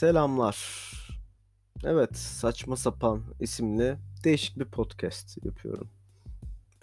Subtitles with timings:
[0.00, 0.56] Selamlar.
[1.84, 5.88] Evet, Saçma Sapan isimli değişik bir podcast yapıyorum.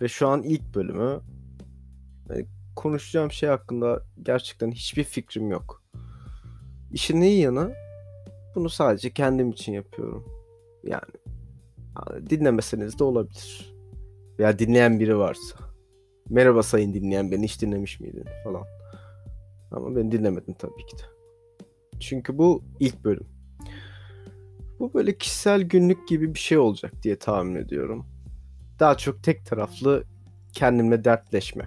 [0.02, 1.20] Ve şu an ilk bölümü.
[2.30, 2.46] E,
[2.76, 5.84] konuşacağım şey hakkında gerçekten hiçbir fikrim yok.
[6.92, 7.74] İşin iyi yanı
[8.56, 10.26] bunu sadece kendim için yapıyorum.
[10.84, 11.12] Yani
[12.30, 13.76] dinlemeseniz de olabilir.
[14.40, 15.58] Veya dinleyen biri varsa.
[16.30, 18.64] Merhaba sayın dinleyen beni hiç dinlemiş miydin falan.
[19.72, 21.17] Ama ben dinlemedim tabii ki de.
[22.00, 23.28] Çünkü bu ilk bölüm.
[24.80, 28.06] Bu böyle kişisel günlük gibi bir şey olacak diye tahmin ediyorum.
[28.80, 30.04] Daha çok tek taraflı
[30.54, 31.66] kendimle dertleşme.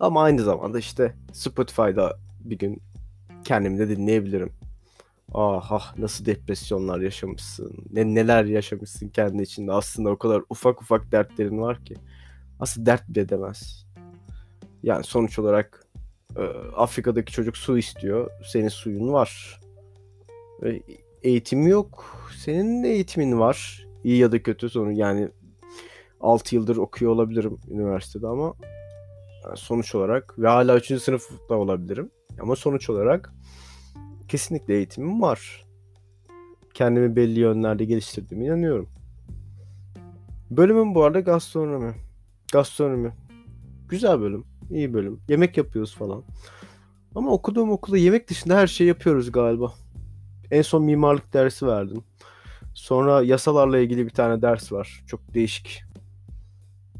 [0.00, 2.82] Ama aynı zamanda işte Spotify'da bir gün
[3.44, 4.52] kendimi de dinleyebilirim.
[5.34, 7.72] Aha nasıl depresyonlar yaşamışsın.
[7.92, 9.72] Ne neler yaşamışsın kendi içinde.
[9.72, 11.94] Aslında o kadar ufak ufak dertlerin var ki.
[12.60, 13.86] Aslında dert bile demez.
[14.82, 15.85] Yani sonuç olarak
[16.76, 18.30] Afrika'daki çocuk su istiyor.
[18.44, 19.60] Senin suyun var.
[20.64, 20.80] E,
[21.22, 22.04] eğitim yok.
[22.36, 23.86] Senin de eğitimin var.
[24.04, 25.28] İyi ya da kötü sonu yani
[26.20, 28.54] 6 yıldır okuyor olabilirim üniversitede ama
[29.54, 31.02] sonuç olarak ve hala 3.
[31.02, 32.10] sınıfta olabilirim.
[32.40, 33.32] Ama sonuç olarak
[34.28, 35.66] kesinlikle eğitimim var.
[36.74, 38.88] Kendimi belli yönlerde geliştirdiğime inanıyorum.
[40.50, 41.94] Bölümüm bu arada gastronomi.
[42.52, 43.12] Gastronomi.
[43.88, 44.44] Güzel bölüm.
[44.70, 45.20] İyi bölüm.
[45.28, 46.24] Yemek yapıyoruz falan.
[47.14, 49.74] Ama okuduğum okulda yemek dışında her şey yapıyoruz galiba.
[50.50, 52.04] En son mimarlık dersi verdim.
[52.74, 55.04] Sonra yasalarla ilgili bir tane ders var.
[55.06, 55.82] Çok değişik.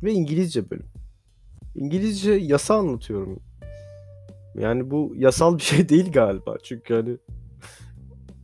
[0.03, 0.87] Ve İngilizce bölüm.
[1.75, 3.39] İngilizce yasa anlatıyorum.
[4.55, 6.57] Yani bu yasal bir şey değil galiba.
[6.63, 7.17] Çünkü hani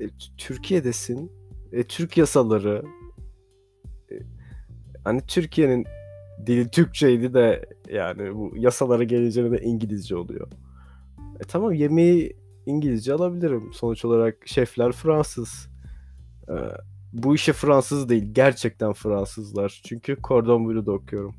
[0.00, 1.32] e, Türkiye'desin.
[1.72, 2.82] E, Türk yasaları
[4.10, 4.14] e,
[5.04, 5.86] hani Türkiye'nin
[6.46, 10.48] dili Türkçeydi de yani bu yasalara gelince de İngilizce oluyor.
[11.40, 13.72] E tamam yemeği İngilizce alabilirim.
[13.72, 15.68] Sonuç olarak şefler Fransız.
[16.48, 16.52] Ee,
[17.12, 18.24] bu işe Fransız değil.
[18.32, 19.80] Gerçekten Fransızlar.
[19.84, 21.34] Çünkü Cordon Bleu'da okuyorum.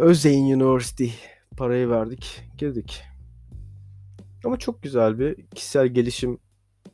[0.00, 1.08] Özyeğin University.
[1.56, 2.42] Parayı verdik.
[2.58, 3.02] Girdik.
[4.44, 6.38] Ama çok güzel bir kişisel gelişim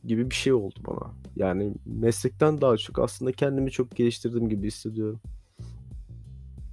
[0.04, 1.14] gibi bir şey oldu bana.
[1.36, 5.20] Yani meslekten daha çok aslında kendimi çok geliştirdim gibi hissediyorum.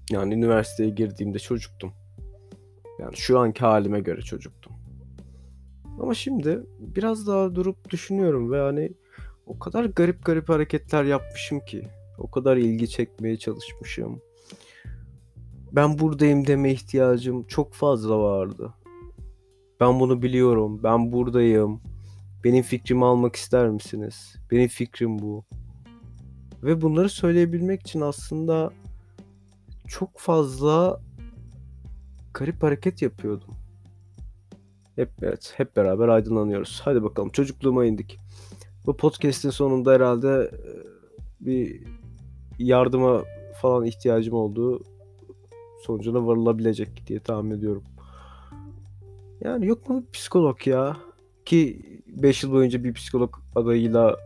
[0.09, 1.91] Yani üniversiteye girdiğimde çocuktum.
[2.99, 4.73] Yani şu anki halime göre çocuktum.
[5.99, 8.91] Ama şimdi biraz daha durup düşünüyorum ve hani
[9.45, 11.83] o kadar garip garip hareketler yapmışım ki.
[12.17, 14.21] O kadar ilgi çekmeye çalışmışım.
[15.71, 18.73] Ben buradayım deme ihtiyacım çok fazla vardı.
[19.79, 20.83] Ben bunu biliyorum.
[20.83, 21.81] Ben buradayım.
[22.43, 24.35] Benim fikrimi almak ister misiniz?
[24.51, 25.43] Benim fikrim bu.
[26.63, 28.71] Ve bunları söyleyebilmek için aslında
[29.89, 31.01] çok fazla
[32.33, 33.55] garip hareket yapıyordum.
[34.95, 36.81] Hep evet, hep beraber aydınlanıyoruz.
[36.83, 38.19] Hadi bakalım çocukluğuma indik.
[38.85, 40.69] Bu podcast'in sonunda herhalde e,
[41.45, 41.83] bir
[42.59, 43.23] yardıma
[43.61, 44.83] falan ihtiyacım olduğu
[45.85, 47.83] sonucuna varılabilecek diye tahmin ediyorum.
[49.41, 50.97] Yani yok mu psikolog ya?
[51.45, 54.17] Ki 5 yıl boyunca bir psikolog adayıyla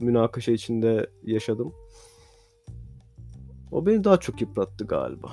[0.00, 1.72] münakaşa içinde yaşadım.
[3.74, 5.32] O beni daha çok yıprattı galiba.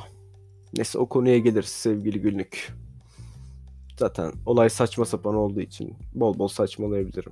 [0.78, 2.74] Neyse o konuya geliriz sevgili günlük.
[4.00, 7.32] Zaten olay saçma sapan olduğu için bol bol saçmalayabilirim.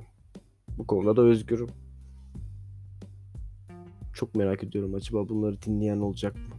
[0.78, 1.70] Bu konuda da özgürüm.
[4.14, 6.56] Çok merak ediyorum acaba bunları dinleyen olacak mı?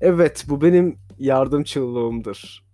[0.00, 2.64] Evet bu benim yardım çığlığımdır.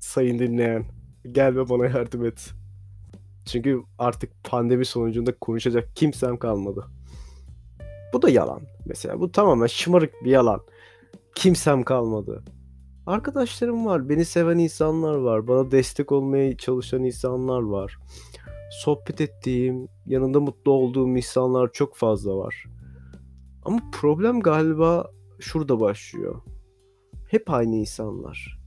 [0.00, 0.84] Sayın dinleyen.
[1.32, 2.52] Gel ve bana yardım et.
[3.44, 6.84] Çünkü artık pandemi sonucunda konuşacak kimsem kalmadı.
[8.14, 8.60] Bu da yalan.
[8.86, 10.60] Mesela bu tamamen şımarık bir yalan.
[11.34, 12.44] Kimsem kalmadı.
[13.06, 17.98] Arkadaşlarım var, beni seven insanlar var, bana destek olmaya çalışan insanlar var.
[18.70, 22.64] Sohbet ettiğim, yanında mutlu olduğum insanlar çok fazla var.
[23.64, 25.10] Ama problem galiba
[25.40, 26.42] şurada başlıyor.
[27.28, 28.63] Hep aynı insanlar.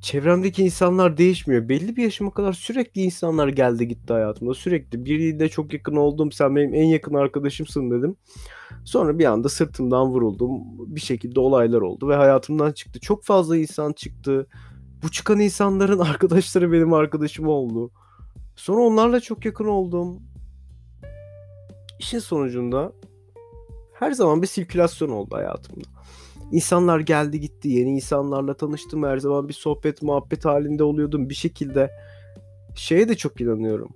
[0.00, 1.68] Çevremdeki insanlar değişmiyor.
[1.68, 4.54] Belli bir yaşıma kadar sürekli insanlar geldi gitti hayatımda.
[4.54, 6.32] Sürekli biriyle çok yakın oldum.
[6.32, 8.16] Sen benim en yakın arkadaşımsın dedim.
[8.84, 10.50] Sonra bir anda sırtımdan vuruldum.
[10.96, 13.00] Bir şekilde olaylar oldu ve hayatımdan çıktı.
[13.00, 14.46] Çok fazla insan çıktı.
[15.02, 17.90] Bu çıkan insanların arkadaşları benim arkadaşım oldu.
[18.56, 20.22] Sonra onlarla çok yakın oldum.
[21.98, 22.92] İşin sonucunda
[23.92, 25.88] her zaman bir sirkülasyon oldu hayatımda.
[26.52, 27.68] İnsanlar geldi gitti.
[27.68, 29.02] Yeni insanlarla tanıştım.
[29.02, 31.28] Her zaman bir sohbet muhabbet halinde oluyordum.
[31.28, 31.90] Bir şekilde
[32.74, 33.88] şeye de çok inanıyorum.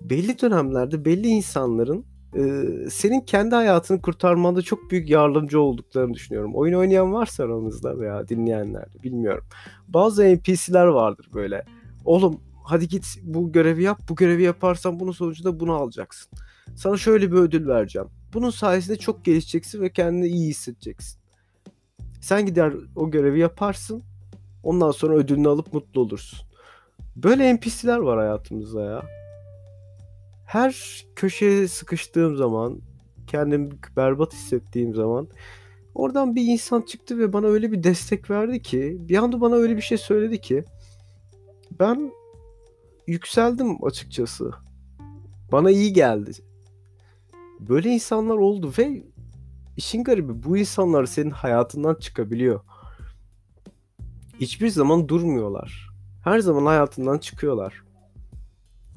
[0.00, 2.04] Belli dönemlerde belli insanların
[2.36, 6.54] e, senin kendi hayatını kurtarmanda çok büyük yardımcı olduklarını düşünüyorum.
[6.54, 9.44] Oyun oynayan varsa aranızda veya dinleyenlerde bilmiyorum.
[9.88, 11.64] Bazı NPC'ler vardır böyle.
[12.04, 14.00] Oğlum hadi git bu görevi yap.
[14.08, 16.32] Bu görevi yaparsan bunun sonucunda bunu alacaksın.
[16.76, 18.08] Sana şöyle bir ödül vereceğim.
[18.34, 21.19] Bunun sayesinde çok gelişeceksin ve kendini iyi hissedeceksin.
[22.20, 24.02] Sen gider o görevi yaparsın.
[24.62, 26.38] Ondan sonra ödülünü alıp mutlu olursun.
[27.16, 29.02] Böyle NPC'ler var hayatımızda ya.
[30.46, 32.80] Her köşeye sıkıştığım zaman,
[33.26, 35.28] kendimi berbat hissettiğim zaman
[35.94, 39.76] oradan bir insan çıktı ve bana öyle bir destek verdi ki, bir anda bana öyle
[39.76, 40.64] bir şey söyledi ki
[41.80, 42.12] ben
[43.06, 44.50] yükseldim açıkçası.
[45.52, 46.30] Bana iyi geldi.
[47.60, 49.02] Böyle insanlar oldu ve
[49.80, 52.60] işin garibi bu insanlar senin hayatından çıkabiliyor.
[54.40, 55.88] Hiçbir zaman durmuyorlar.
[56.24, 57.82] Her zaman hayatından çıkıyorlar.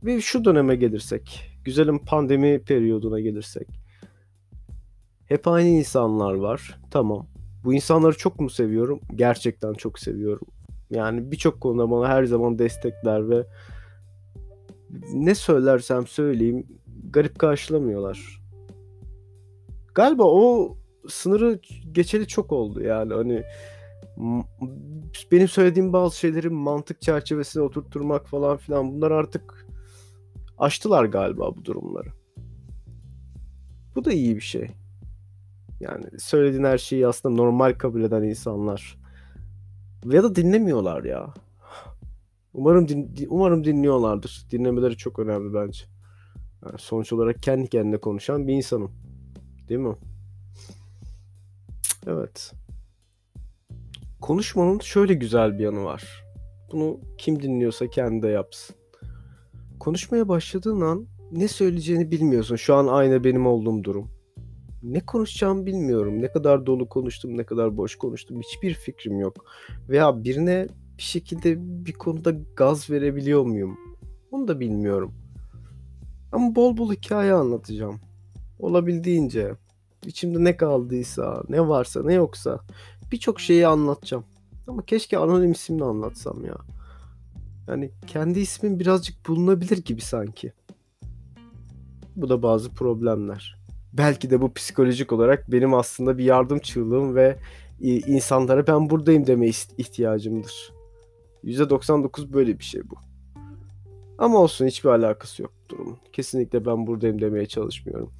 [0.04, 3.68] Ve şu döneme gelirsek, güzelim pandemi periyoduna gelirsek.
[5.26, 6.80] Hep aynı insanlar var.
[6.92, 7.28] Tamam.
[7.64, 9.00] Bu insanları çok mu seviyorum?
[9.16, 10.48] Gerçekten çok seviyorum.
[10.90, 13.46] Yani birçok konuda bana her zaman destekler ve
[15.14, 16.68] ne söylersem söyleyeyim
[17.10, 18.43] garip karşılamıyorlar.
[19.96, 20.76] Galiba o
[21.10, 21.60] sınırı
[21.92, 23.44] geçeli çok oldu yani hani
[25.32, 29.68] benim söylediğim bazı şeyleri mantık çerçevesine oturtturmak falan filan bunlar artık
[30.58, 32.10] aştılar galiba bu durumları.
[33.96, 34.68] Bu da iyi bir şey.
[35.80, 38.98] Yani söylediğin her şeyi aslında normal kabul eden insanlar.
[40.06, 41.34] Ya da dinlemiyorlar ya.
[42.54, 44.48] Umarım din, umarım dinliyorlardır.
[44.52, 45.86] Dinlemeleri çok önemli bence.
[46.66, 48.92] Yani sonuç olarak kendi kendine konuşan bir insanım.
[49.70, 49.96] Değil mi?
[52.08, 52.54] Evet.
[54.22, 56.24] Konuşmanın şöyle güzel bir yanı var.
[56.72, 58.76] Bunu kim dinliyorsa kendi de yapsın.
[59.80, 62.56] Konuşmaya başladığın an ne söyleyeceğini bilmiyorsun.
[62.56, 64.12] Şu an aynı benim olduğum durum.
[64.84, 66.22] Ne konuşacağımı bilmiyorum.
[66.22, 69.46] Ne kadar dolu konuştum, ne kadar boş konuştum hiçbir fikrim yok.
[69.90, 70.68] Veya birine
[70.98, 71.56] bir şekilde
[71.86, 73.78] bir konuda gaz verebiliyor muyum?
[74.32, 75.14] Onu da bilmiyorum.
[76.32, 78.00] Ama bol bol hikaye anlatacağım.
[78.60, 79.56] Olabildiğince.
[80.06, 82.60] içimde ne kaldıysa, ne varsa, ne yoksa
[83.12, 84.24] birçok şeyi anlatacağım.
[84.68, 86.56] Ama keşke anonim isimle anlatsam ya.
[87.68, 90.54] Yani kendi ismin birazcık bulunabilir gibi sanki.
[92.16, 93.60] Bu da bazı problemler.
[93.94, 97.38] Belki de bu psikolojik olarak benim aslında bir yardım çığlığım ve
[97.80, 99.48] insanlara ben buradayım deme
[99.78, 100.74] ihtiyacımdır.
[101.44, 102.96] %99 böyle bir şey bu.
[104.18, 105.98] Ama olsun hiçbir alakası yok durumun.
[106.14, 108.12] Kesinlikle ben buradayım demeye çalışmıyorum.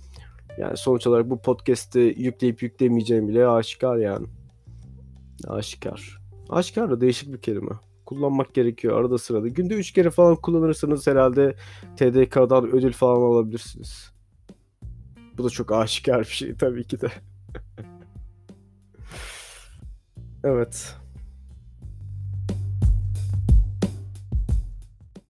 [0.58, 4.28] Yani sonuç olarak bu podcast'i yükleyip yüklemeyeceğim bile aşikar yani.
[5.48, 6.22] Aşikar.
[6.50, 7.72] Aşikar da değişik bir kelime.
[8.06, 9.48] Kullanmak gerekiyor arada sırada.
[9.48, 11.56] Günde 3 kere falan kullanırsanız herhalde
[11.98, 14.14] TDK'dan ödül falan alabilirsiniz.
[15.38, 17.08] Bu da çok aşikar bir şey tabii ki de.
[20.44, 20.96] evet.